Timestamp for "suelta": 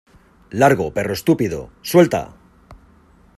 1.91-2.33